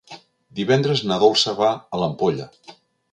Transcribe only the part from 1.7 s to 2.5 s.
a l'Ampolla.